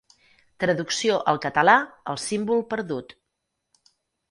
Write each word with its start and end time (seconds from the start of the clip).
Traducció 0.63 1.19
al 1.33 1.41
català 1.43 1.75
El 2.15 2.19
símbol 2.25 2.65
perdut. 2.73 3.17